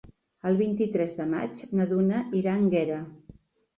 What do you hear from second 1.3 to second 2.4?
maig na Duna